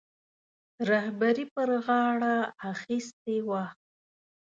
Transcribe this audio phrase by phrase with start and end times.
[0.89, 2.35] رهبري پر غاړه
[2.71, 3.63] اخیستې وه.